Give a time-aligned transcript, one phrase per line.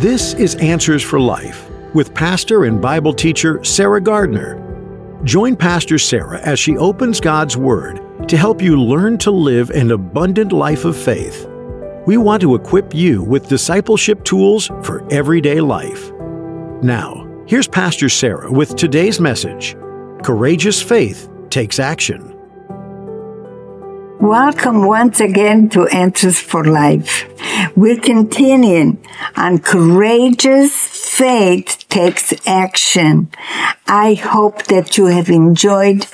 [0.00, 4.56] This is Answers for Life with pastor and Bible teacher Sarah Gardner.
[5.24, 9.90] Join Pastor Sarah as she opens God's Word to help you learn to live an
[9.90, 11.46] abundant life of faith.
[12.06, 16.10] We want to equip you with discipleship tools for everyday life.
[16.82, 19.76] Now, here's Pastor Sarah with today's message
[20.22, 22.29] Courageous Faith Takes Action.
[24.20, 27.24] Welcome once again to Answers for Life.
[27.74, 29.02] We're continuing
[29.34, 33.30] on courageous faith takes action.
[33.86, 36.04] I hope that you have enjoyed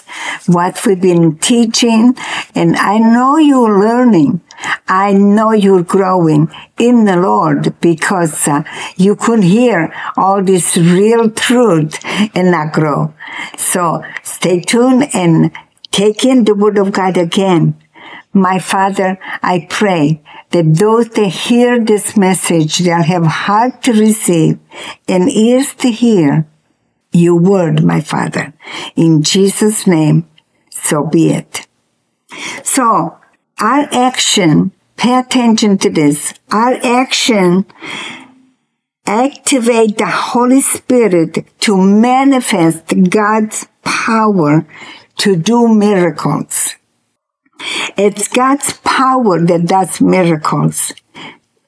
[0.47, 2.15] what we've been teaching
[2.55, 4.41] and I know you're learning.
[4.87, 8.63] I know you're growing in the Lord because uh,
[8.97, 11.99] you could hear all this real truth
[12.37, 13.13] and not grow.
[13.59, 15.51] So stay tuned and
[15.91, 17.77] take in the Word of God again
[18.37, 24.59] my Father, I pray that those that hear this message, they'll have heart to receive
[25.09, 26.47] and ears to hear
[27.13, 28.53] your word, my Father.
[28.95, 30.29] In Jesus' name,
[30.71, 31.67] so be it.
[32.63, 33.19] So,
[33.59, 37.67] our action, pay attention to this, our action
[39.07, 44.67] activate the Holy Spirit to manifest God's power
[45.19, 46.76] to do miracles.
[47.97, 50.93] It's God's power that does miracles.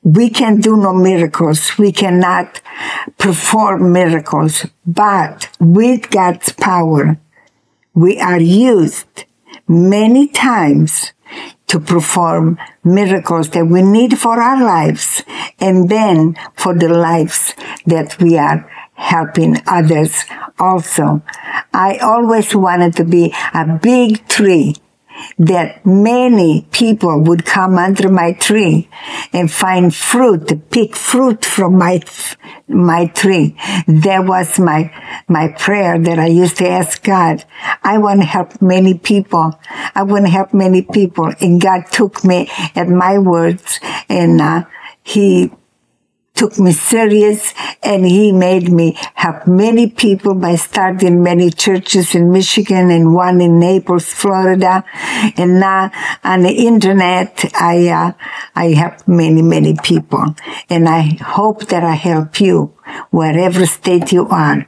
[0.03, 1.77] We can do no miracles.
[1.79, 2.61] We cannot
[3.19, 7.19] perform miracles, but with God's power,
[7.95, 9.25] we are used
[9.67, 11.13] many times
[11.67, 15.23] to perform miracles that we need for our lives
[15.61, 17.55] and then for the lives
[17.87, 20.25] that we are helping others
[20.59, 21.23] also.
[21.73, 24.77] I always wanted to be a big tree
[25.39, 28.89] that many people would come under my tree
[29.33, 32.01] and find fruit, pick fruit from my,
[32.69, 33.57] my tree.
[33.87, 34.93] That was my,
[35.29, 37.45] my prayer that I used to ask God.
[37.83, 39.59] I want to help many people.
[39.95, 41.33] I want to help many people.
[41.41, 44.65] And God took me at my words and, uh,
[45.03, 45.51] he
[46.39, 52.31] took me serious and he made me help many people by starting many churches in
[52.31, 54.85] Michigan and one in Naples, Florida.
[55.37, 55.91] And now
[56.23, 58.13] on the internet, I, uh,
[58.55, 60.37] I help many, many people.
[60.71, 62.73] And I hope that I help you
[63.11, 64.65] wherever state you are.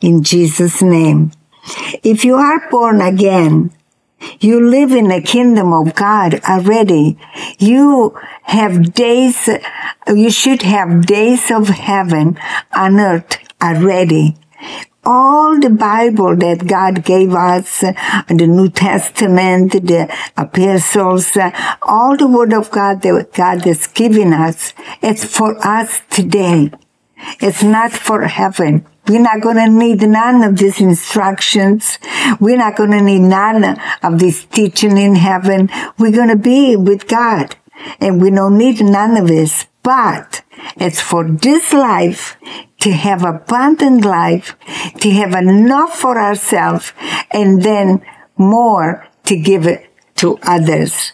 [0.00, 1.32] In Jesus' name.
[2.02, 3.72] If you are born again,
[4.40, 7.18] you live in the kingdom of God already.
[7.58, 9.48] You have days,
[10.06, 12.38] you should have days of heaven
[12.74, 14.36] on earth already.
[15.04, 21.36] All the Bible that God gave us, the New Testament, the epistles,
[21.80, 26.70] all the Word of God that God has given us, it's for us today.
[27.40, 28.86] It's not for heaven.
[29.08, 31.98] We're not going to need none of these instructions.
[32.38, 35.70] We're not going to need none of this teaching in heaven.
[35.98, 37.56] We're going to be with God
[37.98, 39.66] and we don't need none of this.
[39.82, 40.42] But
[40.76, 42.36] it's for this life
[42.80, 44.56] to have abundant life,
[45.00, 46.92] to have enough for ourselves
[47.30, 48.04] and then
[48.36, 51.12] more to give it to others.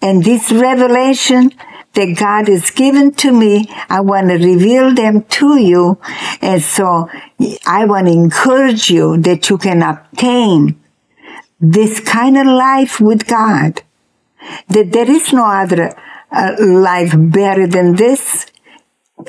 [0.00, 1.50] And this revelation
[1.94, 3.68] that God has given to me.
[3.88, 5.98] I want to reveal them to you.
[6.40, 7.08] And so
[7.66, 10.80] I want to encourage you that you can obtain
[11.60, 13.82] this kind of life with God.
[14.68, 15.96] That there is no other
[16.30, 18.46] uh, life better than this.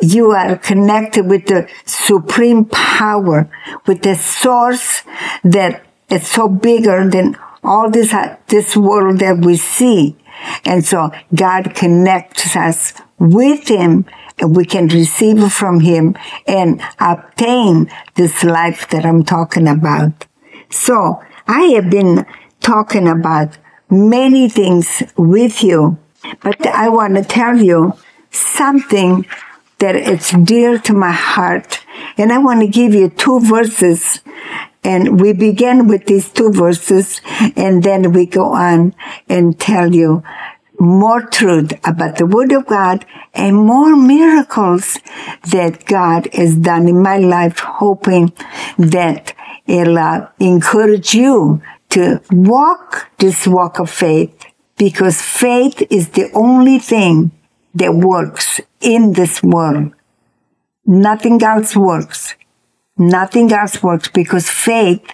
[0.02, 3.50] You are connected with the supreme power,
[3.86, 5.04] with the source
[5.44, 10.18] that is so bigger than all this, uh, this world that we see.
[10.66, 14.06] And so God connects us with Him
[14.40, 16.16] and we can receive from Him
[16.48, 20.28] and obtain this life that I'm talking about.
[20.70, 22.26] So I have been
[22.60, 23.58] talking about
[23.90, 25.98] many things with you,
[26.42, 27.94] but I want to tell you
[28.32, 29.26] something
[29.80, 31.82] that is dear to my heart.
[32.18, 34.22] And I want to give you two verses
[34.86, 37.20] and we begin with these two verses
[37.56, 38.94] and then we go on
[39.28, 40.24] and tell you
[40.80, 45.00] more truth about the Word of God and more miracles
[45.50, 48.34] that God has done in my life, hoping
[48.78, 49.34] that
[49.66, 54.46] it'll uh, encourage you to walk this walk of faith
[54.78, 57.32] because faith is the only thing
[57.74, 59.94] that works in this world.
[60.86, 62.36] Nothing else works.
[62.98, 65.06] Nothing else works because faith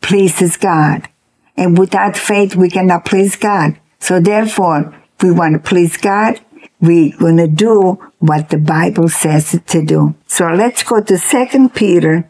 [0.00, 1.08] pleases God.
[1.56, 3.78] And without faith, we cannot please God.
[3.98, 6.40] So therefore, we want to please God.
[6.80, 10.14] we're going to do what the Bible says to do.
[10.26, 12.28] So let's go to 2 Peter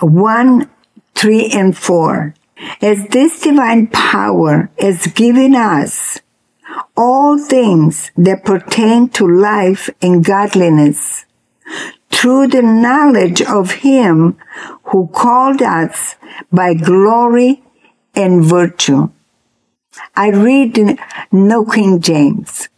[0.00, 0.70] 1,
[1.14, 2.34] 3 and 4.
[2.82, 6.20] As this divine power is given us
[6.96, 11.24] all things that pertain to life and godliness
[12.20, 14.36] through the knowledge of him
[14.84, 16.16] who called us
[16.52, 17.62] by glory
[18.14, 19.08] and virtue.
[20.14, 20.98] I read
[21.32, 22.68] New King James.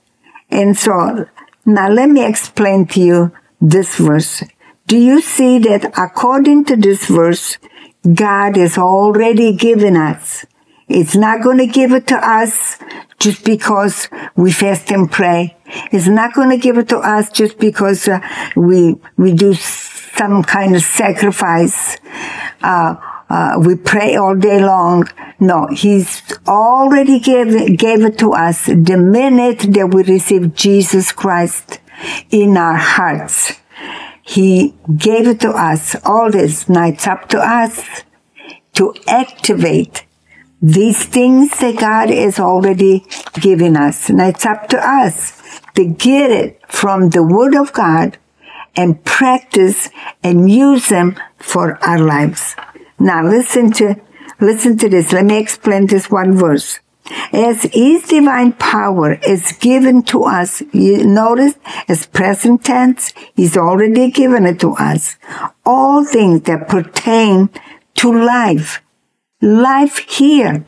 [0.49, 1.27] And so
[1.67, 4.45] now let me explain to you this verse.
[4.87, 7.59] Do you see that according to this verse,
[8.15, 10.47] God has already given us.
[10.89, 12.79] It's not going to give it to us
[13.19, 15.57] just because we fast and pray.
[15.91, 18.21] It's not going to give it to us just because uh,
[18.57, 21.97] we we do some kind of sacrifice.
[22.63, 22.97] Uh,
[23.31, 25.09] uh, we pray all day long.
[25.41, 31.81] No, He's already gave gave it to us the minute that we receive Jesus Christ
[32.31, 33.55] in our hearts.
[34.23, 35.97] He gave it to us.
[36.05, 36.69] All this.
[36.69, 38.05] Now it's up to us
[38.75, 40.05] to activate
[40.61, 43.05] these things that God is already
[43.41, 44.09] giving us.
[44.09, 48.19] And it's up to us to get it from the Word of God
[48.77, 49.91] and practice
[50.23, 52.57] and use them for our lives.
[52.99, 54.01] Now listen to,
[54.41, 55.13] listen to this.
[55.13, 56.81] Let me explain this one verse.
[57.33, 61.55] As His divine power is given to us, you notice
[61.89, 65.17] as present tense, He's already given it to us.
[65.67, 67.51] All things that pertain
[67.97, 68.83] to life.
[69.41, 70.65] Life here,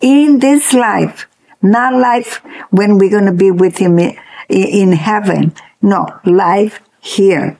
[0.00, 1.26] in this life,
[1.62, 3.98] not life when we're going to be with Him
[4.48, 5.54] in heaven.
[5.82, 7.58] No, life here.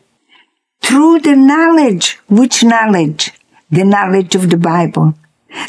[0.80, 3.32] Through the knowledge, which knowledge?
[3.70, 5.14] The knowledge of the Bible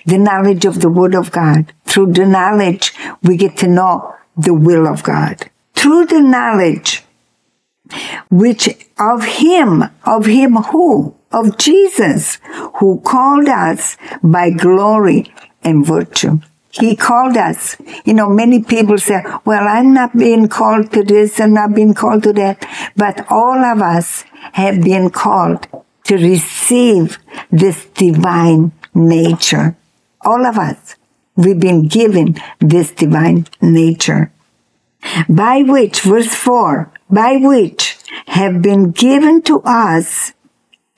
[0.06, 1.74] the knowledge of the Word of God.
[1.86, 2.94] Through the knowledge,
[3.24, 5.50] we get to know the will of God.
[5.74, 7.04] Through the knowledge,
[8.30, 11.16] which of Him, of Him who?
[11.32, 12.40] Of Jesus,
[12.80, 16.40] who called us by glory and virtue.
[16.80, 17.76] He called us.
[18.06, 21.94] You know, many people say, well, I'm not being called to this, I'm not being
[21.94, 22.66] called to that.
[22.96, 25.68] But all of us have been called
[26.06, 27.18] to receive
[27.52, 29.76] this divine nature.
[30.22, 30.96] All of us,
[31.36, 34.32] we've been given this divine nature.
[35.30, 37.98] By which, verse 4, by which
[38.28, 40.34] have been given to us,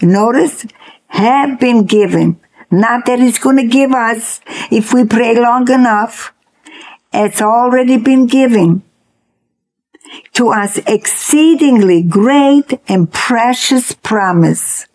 [0.02, 0.66] notice,
[1.08, 2.40] have been given.
[2.72, 6.34] Not that it's going to give us if we pray long enough.
[7.12, 8.84] It's already been given
[10.34, 14.88] to us exceedingly great and precious promise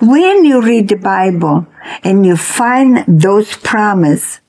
[0.00, 1.66] when you read the Bible
[2.04, 4.40] and you find those promises,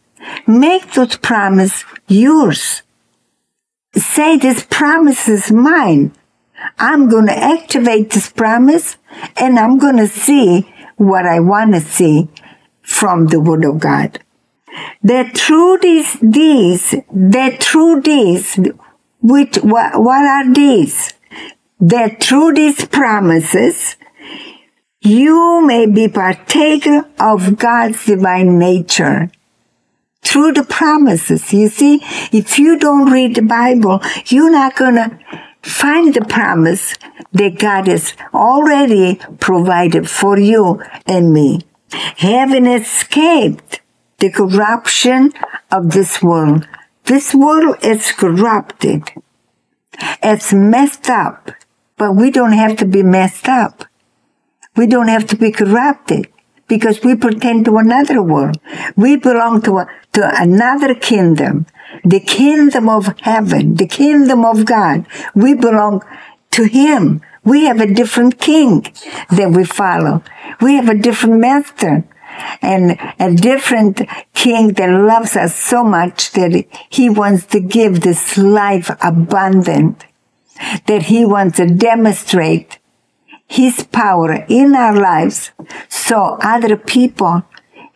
[0.46, 2.82] make those promises yours.
[3.96, 6.12] Say this promise is mine.
[6.78, 8.98] I'm going to activate this promise
[9.38, 12.30] and I'm going to see what I want to see
[12.82, 14.20] from the Word of God.
[15.02, 18.60] That through these, these, that through these,
[19.22, 21.14] which, what, what are these?
[21.80, 23.96] That through these promises,
[25.02, 29.32] you may be partaker of God's divine nature
[30.24, 31.54] through the promises.
[31.54, 32.00] You see,
[32.32, 35.20] if you don't read the Bible, you're not gonna
[35.68, 36.96] find the promise
[37.34, 41.62] that God has already provided for you and me.
[42.18, 43.82] Having escaped
[44.20, 45.32] the corruption
[45.72, 46.68] of this world.
[47.06, 49.04] This world is corrupted.
[50.22, 51.52] It's messed up,
[51.98, 53.86] but we don't have to be messed up.
[54.76, 56.28] We don't have to be corrupted
[56.68, 58.60] because we pertain to another world.
[58.96, 61.66] We belong to, a, to another kingdom,
[62.04, 65.06] the kingdom of heaven, the kingdom of God.
[65.36, 66.04] We belong
[66.52, 67.22] to Him.
[67.44, 68.86] We have a different king
[69.30, 70.24] that we follow.
[70.62, 72.04] We have a different master
[72.62, 74.02] and a different
[74.34, 80.06] king that loves us so much that he wants to give this life abundant,
[80.88, 82.80] that he wants to demonstrate
[83.48, 85.52] his power in our lives
[85.88, 87.44] so other people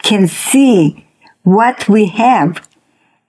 [0.02, 1.06] can see
[1.44, 2.68] what we have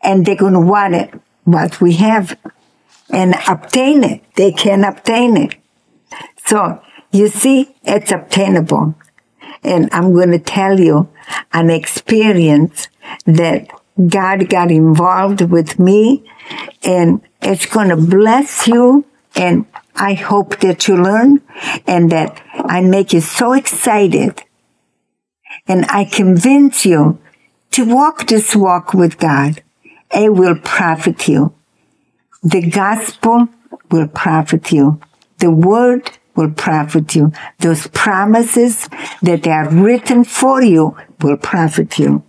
[0.02, 1.12] and they're going to want it,
[1.44, 2.38] what we have
[3.10, 4.22] and obtain it.
[4.36, 5.56] They can obtain it.
[6.44, 6.82] So
[7.12, 8.94] you see, it's obtainable.
[9.62, 11.08] And I'm going to tell you
[11.52, 12.88] an experience
[13.26, 13.68] that
[14.08, 16.28] God got involved with me
[16.82, 19.04] and it's going to bless you
[19.36, 21.42] and I hope that you learn
[21.86, 24.42] and that I make you so excited
[25.68, 27.18] and I convince you
[27.72, 29.62] to walk this walk with God.
[30.12, 31.54] It will profit you
[32.42, 33.48] The gospel
[33.90, 35.00] will profit you.
[35.38, 37.32] The word will profit you.
[37.60, 38.88] Those promises
[39.22, 42.24] that are written for you will profit you.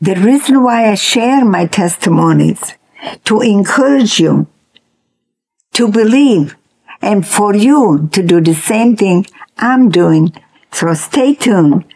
[0.00, 2.74] The reason why I share my testimonies
[3.24, 4.46] to encourage you
[5.72, 6.54] to believe
[7.00, 9.24] and for you to do the same thing
[9.56, 10.34] I'm doing.
[10.70, 11.86] So stay tuned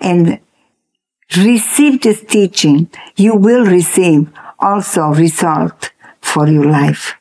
[0.00, 0.40] and
[1.36, 2.88] receive this teaching.
[3.16, 7.14] You will receive also result for your life.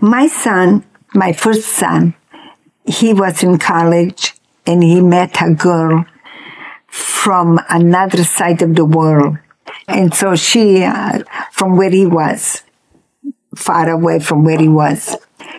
[0.00, 2.14] My son, my first son,
[2.86, 4.34] he was in college
[4.66, 6.06] and he met a girl
[6.86, 9.38] from another side of the world.
[9.88, 12.62] And so she, uh, from where he was,
[13.54, 15.16] far away from where he was.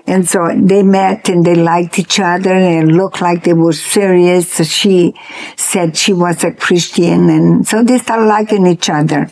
[0.08, 4.54] And so they met and they liked each other and looked like they were serious.
[4.54, 5.14] So she
[5.58, 9.30] said she was a Christian and so they started liking each other.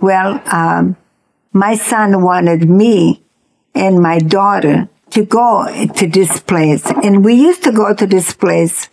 [0.00, 0.96] Well, um,
[1.52, 3.22] my son wanted me
[3.74, 6.84] and my daughter to go to this place.
[6.86, 8.88] And we used to go to this place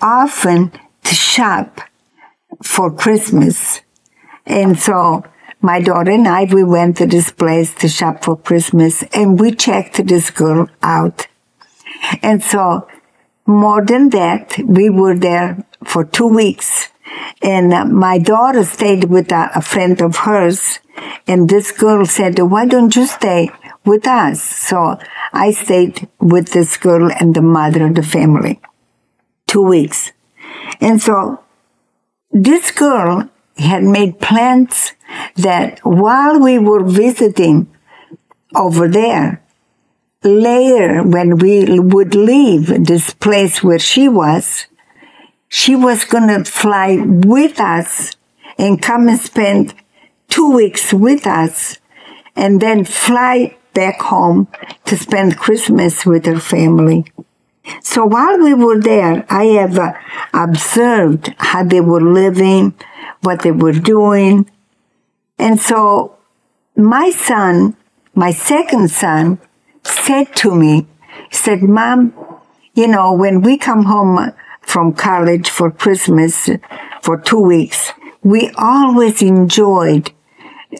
[0.00, 0.72] often
[1.04, 1.80] to shop
[2.62, 3.80] for Christmas.
[4.44, 5.24] And so
[5.62, 9.52] my daughter and I, we went to this place to shop for Christmas and we
[9.52, 11.28] checked this girl out.
[12.22, 12.88] And so
[13.46, 16.88] more than that, we were there for two weeks.
[17.42, 20.80] And uh, my daughter stayed with a, a friend of hers.
[21.26, 23.50] And this girl said, why don't you stay
[23.84, 24.42] with us?
[24.42, 24.98] So
[25.32, 28.60] I stayed with this girl and the mother of the family.
[29.46, 30.12] Two weeks.
[30.80, 31.42] And so
[32.30, 34.92] this girl had made plans
[35.36, 37.68] that while we were visiting
[38.54, 39.42] over there,
[40.22, 44.66] later when we would leave this place where she was,
[45.48, 48.12] she was going to fly with us
[48.58, 49.74] and come and spend
[50.28, 51.78] two weeks with us
[52.34, 54.48] and then fly back home
[54.84, 57.04] to spend Christmas with her family.
[57.80, 59.92] So while we were there, I have uh,
[60.34, 62.74] observed how they were living,
[63.20, 64.50] what they were doing.
[65.38, 66.16] And so
[66.76, 67.76] my son,
[68.14, 69.38] my second son,
[69.84, 70.86] said to me,
[71.30, 72.12] said, Mom,
[72.74, 76.48] you know, when we come home from college for Christmas
[77.02, 77.92] for two weeks,
[78.22, 80.12] we always enjoyed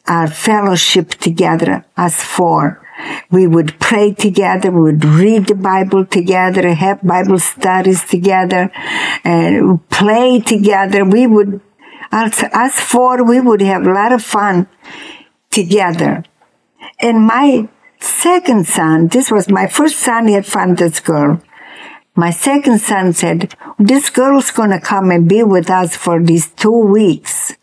[0.06, 2.81] our fellowship together, us four.
[3.30, 8.70] We would pray together, we would read the Bible together, have Bible studies together,
[9.24, 11.04] and play together.
[11.04, 11.60] We would
[12.12, 14.68] us, us four, we would have a lot of fun
[15.50, 16.24] together.
[17.00, 17.68] And my
[18.00, 21.40] second son, this was my first son, he had found this girl.
[22.14, 26.78] My second son said, this girl's gonna come and be with us for these two
[26.78, 27.54] weeks.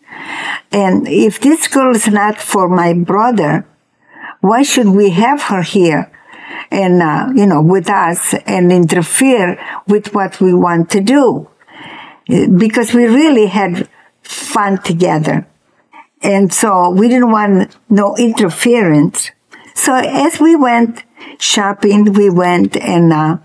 [0.72, 3.68] And if this girl is not for my brother,
[4.42, 6.12] why should we have her here?
[6.72, 11.50] And, uh, you know, with us and interfere with what we want to do.
[12.28, 13.90] Because we really had
[14.22, 15.48] fun together.
[16.22, 19.32] And so we didn't want no interference.
[19.74, 21.04] So as we went
[21.40, 23.38] shopping, we went and uh,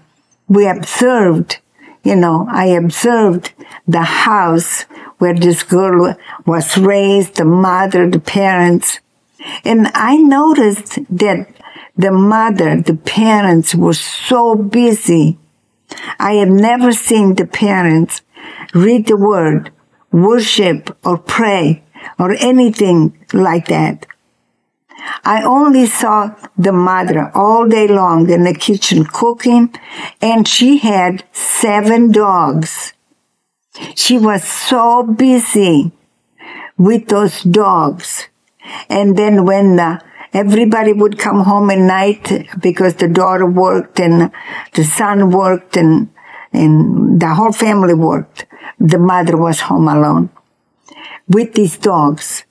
[0.49, 1.59] we observed,
[2.03, 3.53] you know, I observed
[3.87, 4.83] the house
[5.19, 9.01] where this girl was raised, the mother, the parents.
[9.65, 11.49] And I noticed that
[11.97, 15.39] the mother, the parents were so busy.
[16.19, 18.23] I have never seen the parents
[18.75, 19.71] read the word
[20.11, 21.85] worship or pray
[22.19, 24.07] or anything like that.
[25.25, 29.75] I only saw the mother all day long in the kitchen cooking
[30.21, 32.95] and she had seven dogs.
[33.95, 35.93] She was so busy
[36.79, 38.29] with those dogs.
[38.89, 40.01] And then when the,
[40.33, 44.31] everybody would come home at night because the daughter worked and
[44.75, 46.11] the son worked and,
[46.53, 48.47] and the whole family worked
[48.79, 50.31] the mother was home alone
[51.29, 52.45] with these dogs.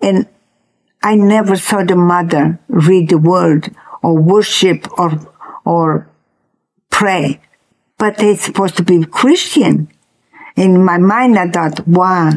[0.00, 0.28] And
[1.02, 5.18] I never saw the mother read the word or worship or,
[5.64, 6.08] or
[6.90, 7.40] pray.
[7.98, 9.88] But they're supposed to be Christian.
[10.54, 12.32] In my mind, I thought, wow,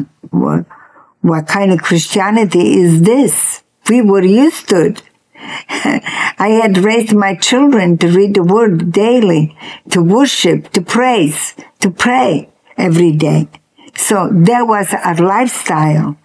[1.20, 3.62] what, kind of Christianity is this?
[3.88, 5.02] We were used to it.
[5.36, 9.56] I had raised my children to read the word daily,
[9.90, 13.48] to worship, to praise, to pray every day.
[13.96, 16.16] So that was our lifestyle.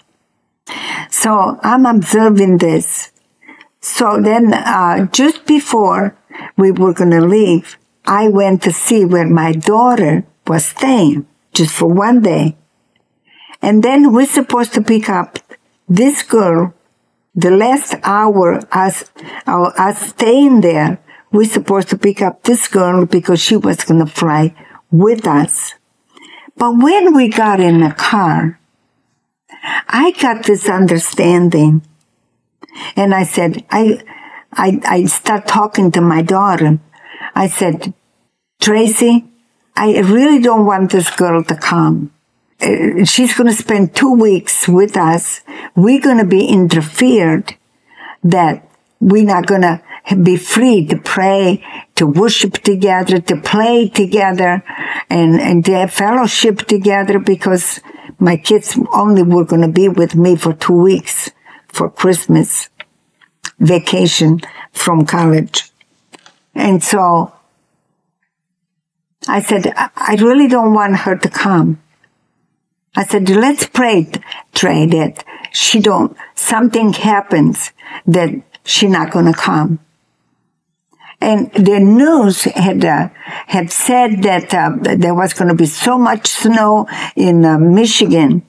[1.10, 3.12] So I'm observing this.
[3.82, 6.18] So then, uh, just before
[6.58, 11.74] we were going to leave, I went to see where my daughter was staying just
[11.74, 12.58] for one day.
[13.66, 15.40] And then we're supposed to pick up
[15.90, 16.76] this girl
[17.34, 21.00] the last hour, our, us staying there,
[21.32, 24.56] we're supposed to pick up this girl because she was going to fly
[24.90, 25.74] with us.
[26.56, 28.60] But when we got in the car,
[29.90, 31.82] I got this understanding.
[32.96, 34.02] And I said, I,
[34.54, 36.80] I, I start talking to my daughter.
[37.34, 37.94] I said,
[38.62, 39.26] Tracy,
[39.76, 42.15] I really don't want this girl to come.
[42.62, 45.42] Uh, she's going to spend two weeks with us.
[45.76, 47.56] We're going to be interfered
[48.24, 48.68] that
[49.00, 49.82] we're not going to
[50.24, 51.64] be free to pray,
[51.96, 54.64] to worship together, to play together,
[55.10, 57.82] and, and to have fellowship together because
[58.20, 61.32] my kids only were going to be with me for two weeks
[61.68, 62.70] for Christmas
[63.60, 65.72] vacation from college.
[66.54, 67.34] And so
[69.28, 71.82] I said, I really don't want her to come.
[72.96, 74.10] I said, let's pray,
[74.54, 77.72] Trey, that she don't, something happens
[78.08, 78.32] that
[78.64, 79.80] she not going to come.
[81.22, 83.10] And the news had uh,
[83.48, 88.44] had said that uh, there was going to be so much snow in uh, Michigan.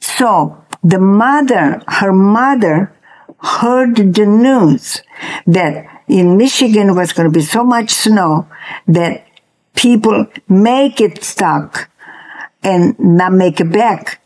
[0.00, 2.94] So the mother, her mother,
[3.38, 5.02] heard the news
[5.46, 8.48] that in Michigan was going to be so much snow
[8.86, 9.26] that
[9.74, 11.90] people make it stuck
[12.62, 14.20] and not make it back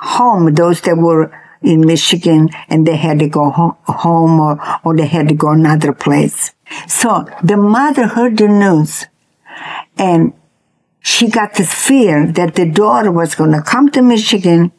[0.00, 0.54] home.
[0.54, 5.28] Those that were in Michigan and they had to go home or, or they had
[5.28, 6.52] to go another place.
[6.86, 9.06] So the mother heard the news
[9.96, 10.32] and
[11.00, 14.72] she got this fear that the daughter was going to come to Michigan.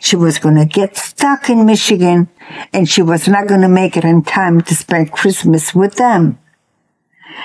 [0.00, 2.28] She was going to get stuck in Michigan
[2.72, 6.38] and she was not going to make it in time to spend Christmas with them.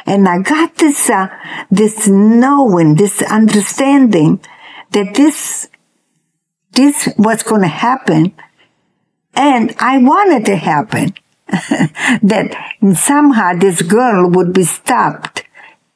[0.06, 1.28] And I got this, uh,
[1.70, 4.40] this knowing, this understanding
[4.91, 5.69] that this,
[6.71, 8.33] this was going to happen.
[9.33, 11.13] And I wanted to happen.
[12.24, 12.55] that
[12.94, 15.44] somehow this girl would be stopped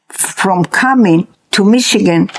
[0.09, 2.29] from coming to Michigan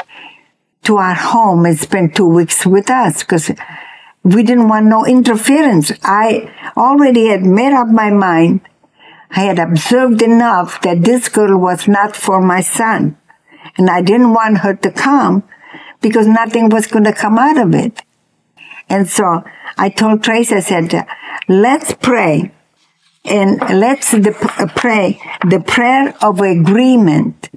[0.83, 3.51] to our home and spend two weeks with us because
[4.23, 5.93] we didn't want no interference.
[6.03, 8.61] I already had made up my mind
[9.31, 13.17] I had observed enough that this girl was not for my son.
[13.77, 15.43] And I didn't want her to come
[16.01, 18.03] because nothing was going to come out of it.
[18.89, 19.45] And so
[19.77, 21.07] I told Trace, I said,
[21.49, 22.53] let's pray
[23.25, 24.33] and let's the,
[24.77, 27.51] pray the prayer of agreement,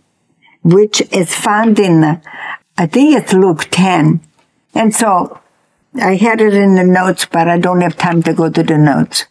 [0.64, 2.04] which is found in,
[2.78, 4.22] I think it's Luke 10.
[4.74, 5.40] And so
[5.96, 8.78] I had it in the notes, but I don't have time to go to the
[8.78, 9.26] notes.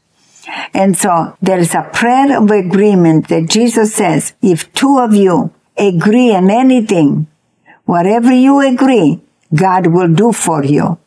[0.73, 5.53] And so there is a prayer of agreement that Jesus says, if two of you
[5.77, 7.27] agree on anything,
[7.89, 9.19] whatever you agree,
[9.55, 10.99] God will do for you.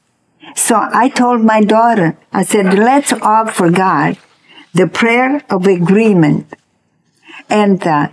[0.55, 4.17] So I told my daughter, I said, let's offer God
[4.73, 6.51] the prayer of agreement.
[7.49, 8.09] And, uh,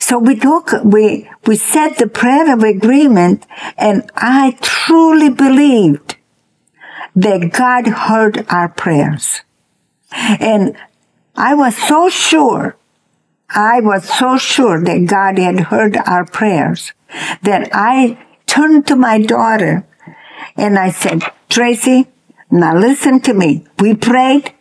[0.00, 3.46] so we took, we, we said the prayer of agreement
[3.78, 6.16] and I truly believed
[7.14, 9.42] that God heard our prayers.
[10.10, 10.76] And
[11.36, 12.76] I was so sure,
[13.48, 16.92] I was so sure that God had heard our prayers
[17.42, 19.86] that I turned to my daughter
[20.56, 22.06] and I said, Tracy,
[22.50, 23.66] now listen to me.
[23.78, 24.52] We prayed.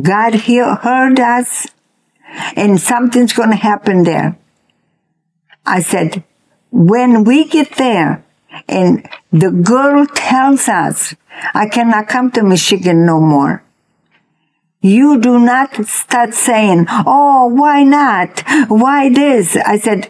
[0.00, 1.66] God heard us
[2.56, 4.38] and something's going to happen there.
[5.64, 6.24] I said,
[6.70, 8.24] when we get there
[8.68, 11.14] and the girl tells us,
[11.54, 13.62] I cannot come to Michigan no more.
[14.80, 18.42] You do not start saying, Oh, why not?
[18.68, 19.56] Why this?
[19.56, 20.08] I said,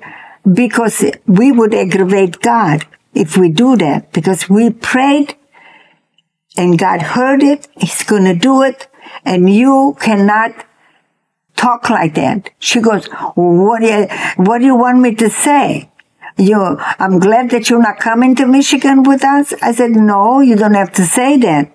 [0.52, 5.36] because we would aggravate God if we do that because we prayed
[6.56, 7.68] and God heard it.
[7.76, 8.88] He's going to do it
[9.24, 10.52] and you cannot
[11.56, 12.50] talk like that.
[12.58, 14.06] She goes, what do you,
[14.36, 15.90] what do you want me to say?
[16.36, 19.52] You, I'm glad that you're not coming to Michigan with us.
[19.60, 21.72] I said, no, you don't have to say that,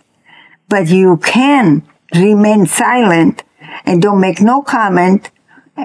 [0.69, 1.83] but you can
[2.15, 3.43] remain silent
[3.85, 5.31] and don't make no comment.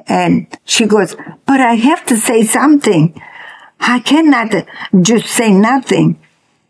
[0.06, 3.20] And she goes, but I have to say something.
[3.80, 4.54] I cannot
[5.00, 6.18] just say nothing.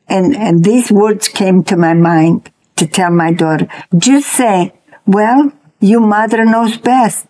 [0.09, 4.72] And, and these words came to my mind to tell my daughter, just say,
[5.07, 7.26] well, your mother knows best.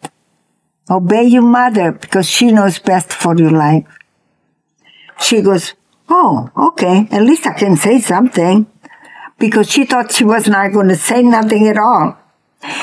[0.90, 3.85] Obey your mother because she knows best for your life.
[5.20, 5.74] She goes,
[6.09, 7.07] Oh, okay.
[7.11, 8.66] At least I can say something
[9.38, 12.18] because she thought she was not going to say nothing at all.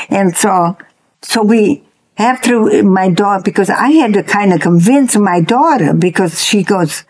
[0.09, 0.77] And so,
[1.21, 1.83] so we,
[2.17, 7.03] after my daughter, because I had to kind of convince my daughter because she goes,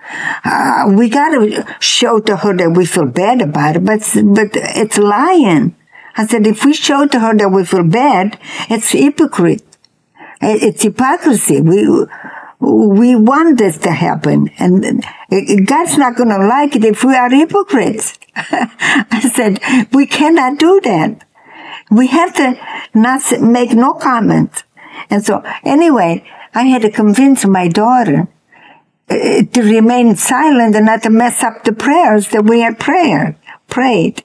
[0.44, 4.50] uh, we got to show to her that we feel bad about it, but, but
[4.54, 5.76] it's lying.
[6.18, 8.40] I said, if we show to her that we feel bad,
[8.70, 9.64] it's hypocrite.
[10.42, 11.62] It's hypocrisy.
[11.62, 11.88] We,
[12.60, 14.50] we want this to happen.
[14.58, 15.04] And
[15.68, 18.18] God's not going to like it if we are hypocrites.
[18.36, 19.60] I said,
[19.94, 21.26] we cannot do that.
[21.92, 22.58] We have to
[22.94, 24.64] not make no comments.
[25.10, 28.28] And so anyway, I had to convince my daughter
[29.10, 33.38] uh, to remain silent and not to mess up the prayers that we had prayer,
[33.68, 34.24] prayed.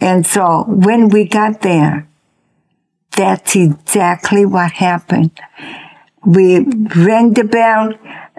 [0.00, 2.08] And so when we got there,
[3.16, 5.38] that's exactly what happened.
[6.24, 7.94] We rang the bell.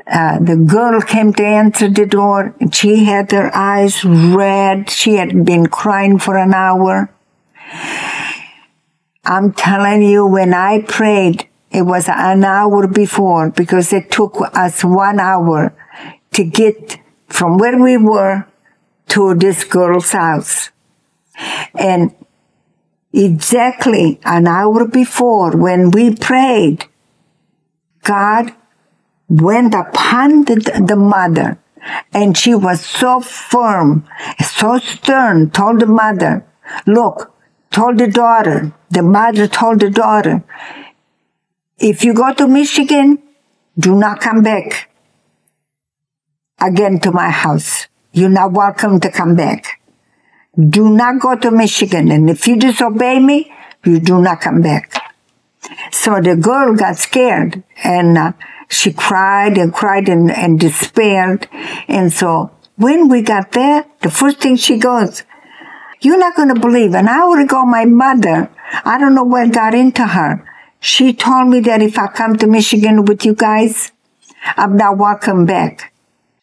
[0.06, 2.56] Uh, the girl came to answer the door.
[2.72, 4.90] She had her eyes red.
[4.90, 7.10] She had been crying for an hour.
[9.26, 14.84] I'm telling you, when I prayed, it was an hour before because it took us
[14.84, 15.74] one hour
[16.34, 18.46] to get from where we were
[19.10, 20.72] to this girl's house.
[21.74, 22.14] And
[23.14, 26.86] exactly an hour before when we prayed,
[28.04, 28.54] God
[29.30, 31.58] went upon the, the mother
[32.14, 34.06] and she was so firm,
[34.46, 36.46] so stern, told the mother,
[36.86, 37.33] look,
[37.74, 40.44] told the daughter, the mother told the daughter,
[41.80, 43.22] if you go to Michigan,
[43.78, 44.90] do not come back
[46.62, 47.88] again to my house.
[48.12, 49.82] You're not welcome to come back.
[50.58, 52.12] Do not go to Michigan.
[52.12, 53.52] And if you disobey me,
[53.84, 54.94] you do not come back.
[55.92, 58.34] So the girl got scared and uh,
[58.70, 61.48] she cried and cried and, and despaired.
[61.88, 65.24] And so when we got there, the first thing she goes,
[66.04, 66.94] you're not going to believe.
[66.94, 68.50] An hour ago, my mother,
[68.86, 70.46] I don't know what got into her.
[70.80, 73.92] She told me that if I come to Michigan with you guys,
[74.58, 75.94] I'm not welcome back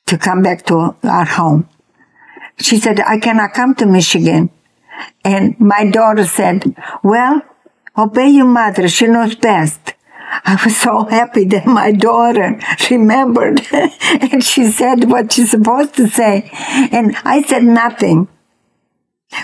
[0.07, 1.69] to come back to our home.
[2.59, 4.51] She said, I cannot come to Michigan.
[5.25, 7.43] And my daughter said, well,
[7.97, 8.89] obey your mother.
[8.89, 9.95] She knows best.
[10.45, 12.59] I was so happy that my daughter
[12.91, 16.51] remembered and she said what she's supposed to say.
[16.93, 18.29] And I said nothing.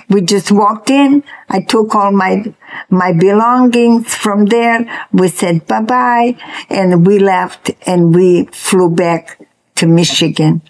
[0.09, 1.23] We just walked in.
[1.49, 2.55] I took all my,
[2.91, 5.07] my belongings from there.
[5.13, 6.37] We said bye bye
[6.69, 9.41] and we left and we flew back
[9.77, 10.63] to Michigan.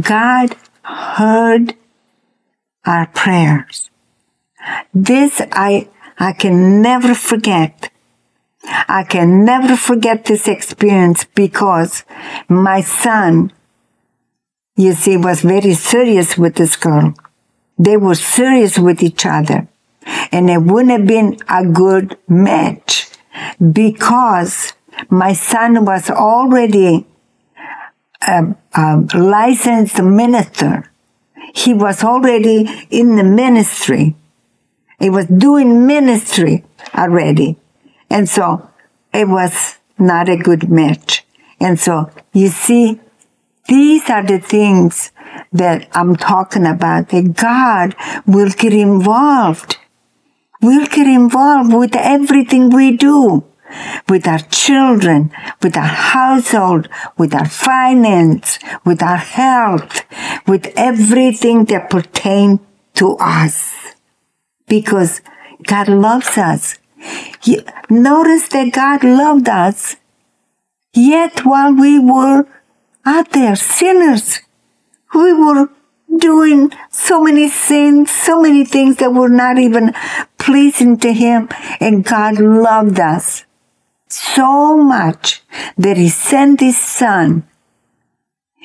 [0.00, 1.74] God heard
[2.84, 3.90] our prayers.
[4.92, 5.88] This I,
[6.18, 7.90] I can never forget.
[8.66, 12.04] I can never forget this experience because
[12.48, 13.52] my son,
[14.76, 17.14] you see, was very serious with this girl.
[17.78, 19.68] They were serious with each other
[20.30, 23.08] and it wouldn't have been a good match
[23.72, 24.72] because
[25.08, 27.06] my son was already
[28.22, 30.90] a, a licensed minister.
[31.54, 34.16] He was already in the ministry.
[34.98, 36.64] He was doing ministry
[36.96, 37.56] already.
[38.10, 38.70] And so
[39.12, 41.24] it was not a good match.
[41.60, 43.00] And so you see,
[43.66, 45.10] these are the things
[45.52, 47.94] that I'm talking about, that God
[48.26, 49.76] will get involved.
[50.60, 53.44] Will get involved with everything we do
[54.08, 55.30] with our children,
[55.62, 60.02] with our household, with our finance, with our health,
[60.46, 62.60] with everything that pertains
[62.94, 63.74] to us.
[64.68, 65.20] Because
[65.66, 66.78] God loves us.
[67.90, 69.96] notice that God loved us,
[70.94, 72.46] yet while we were
[73.04, 74.40] out there sinners,
[75.14, 75.68] we were
[76.18, 79.92] doing so many sins, so many things that were not even
[80.38, 81.48] pleasing to Him,
[81.80, 83.44] and God loved us
[84.14, 85.42] so much
[85.76, 87.46] that he sent his son,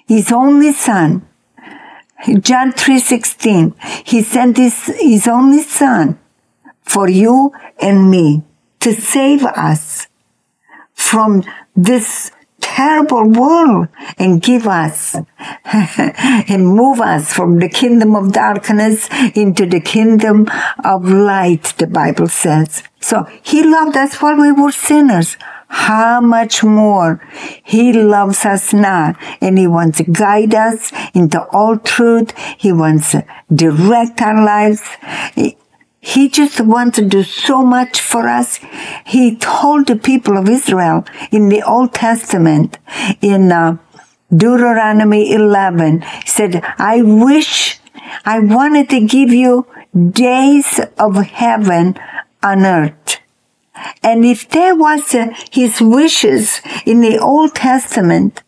[0.08, 1.28] his only son,
[2.40, 3.74] John 3:16.
[4.06, 6.20] He sent his, his only son
[6.84, 8.44] for you and me
[8.82, 10.08] to save us
[10.94, 11.44] from
[11.76, 12.32] this
[12.76, 15.16] terrible world and give us
[16.54, 20.48] and move us from the kingdom of darkness into the kingdom
[20.84, 22.84] of light, the Bible says.
[23.00, 25.38] So he loved us while we were sinners.
[25.72, 27.22] How much more
[27.64, 32.36] he loves us now and he wants to guide us into all truth.
[32.58, 34.82] He wants to direct our lives.
[36.02, 38.60] He just wants to do so much for us.
[39.06, 42.78] He told the people of Israel in the Old Testament,
[43.22, 43.78] in uh,
[44.36, 47.80] Deuteronomy 11, he said, I wish
[48.26, 49.68] I wanted to give you
[50.12, 51.96] days of heaven
[52.42, 53.20] on earth.
[54.04, 58.42] And if there was uh, his wishes in the Old Testament,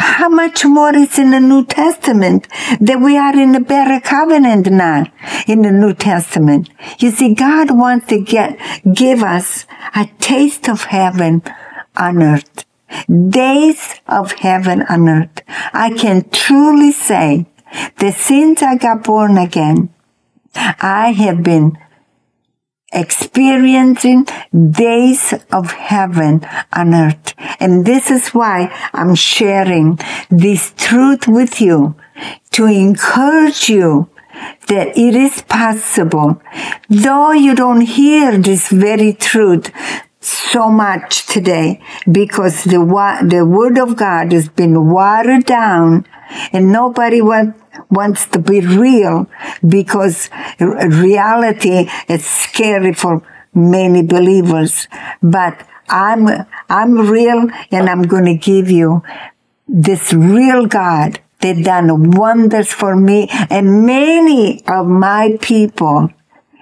[0.00, 2.48] how much more is in the New Testament
[2.80, 5.04] that we are in a better covenant now
[5.46, 6.70] in the New Testament.
[6.98, 8.58] You see, God wants to get,
[8.94, 11.42] give us a taste of heaven
[11.96, 12.64] on earth.
[13.08, 15.42] Days of heaven on earth.
[15.72, 17.46] I can truly say
[17.98, 19.92] that since I got born again,
[20.54, 21.78] I have been
[22.92, 27.34] experiencing days of heaven on earth.
[27.60, 29.98] And this is why I'm sharing
[30.28, 31.94] this truth with you
[32.52, 34.08] to encourage you
[34.68, 36.40] that it is possible,
[36.88, 39.70] though you don't hear this very truth
[40.20, 41.80] so much today
[42.10, 42.78] because the,
[43.26, 46.06] the word of God has been watered down
[46.52, 47.56] and nobody want,
[47.90, 49.28] wants to be real
[49.66, 50.28] because
[50.60, 53.22] reality is scary for
[53.54, 54.86] many believers.
[55.22, 59.02] But I'm, I'm real and I'm going to give you
[59.66, 66.10] this real God They've done wonders for me and many of my people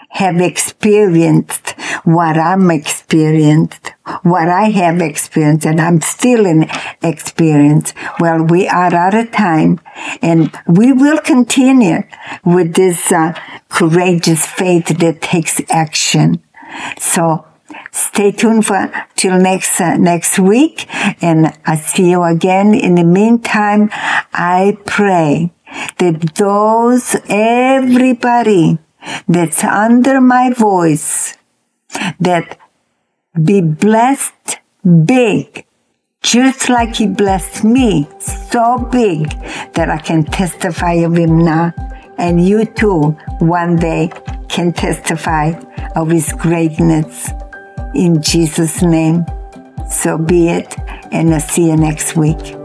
[0.08, 1.70] have experienced
[2.04, 3.92] what I'm experienced,
[4.22, 6.68] what I have experienced, and I'm still in
[7.02, 7.92] experience.
[8.18, 9.80] Well, we are out of time,
[10.22, 12.02] and we will continue
[12.44, 16.42] with this uh, courageous faith that takes action.
[16.98, 17.46] So
[17.92, 20.86] stay tuned for till next uh, next week,
[21.22, 22.74] and I see you again.
[22.74, 23.90] In the meantime,
[24.32, 25.52] I pray
[25.98, 28.78] that those everybody
[29.28, 31.36] that's under my voice
[32.20, 32.58] that
[33.42, 34.58] be blessed
[35.04, 35.64] big,
[36.22, 39.30] just like he blessed me so big
[39.74, 41.72] that I can testify of him now.
[42.18, 44.10] And you too, one day,
[44.48, 45.52] can testify
[45.94, 47.30] of his greatness.
[47.94, 49.24] In Jesus' name,
[49.88, 50.76] so be it.
[51.12, 52.57] And I'll see you next week.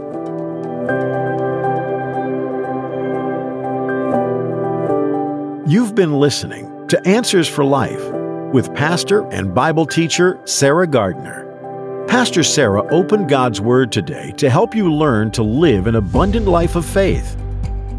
[5.66, 8.10] You've been listening to Answers for Life
[8.52, 12.04] with pastor and Bible teacher Sarah Gardner.
[12.06, 16.76] Pastor Sarah opened God's Word today to help you learn to live an abundant life
[16.76, 17.38] of faith.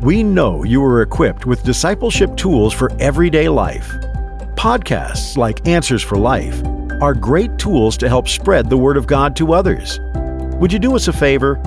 [0.01, 3.89] We know you are equipped with discipleship tools for everyday life.
[4.53, 6.63] Podcasts like Answers for Life
[7.01, 9.99] are great tools to help spread the Word of God to others.
[10.59, 11.59] Would you do us a favor?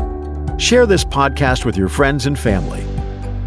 [0.58, 2.87] Share this podcast with your friends and family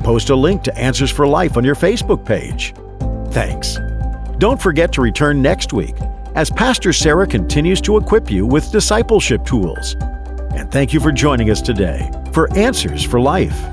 [0.03, 2.73] Post a link to Answers for Life on your Facebook page.
[3.31, 3.77] Thanks.
[4.39, 5.95] Don't forget to return next week
[6.35, 9.95] as Pastor Sarah continues to equip you with discipleship tools.
[10.55, 13.70] And thank you for joining us today for Answers for Life.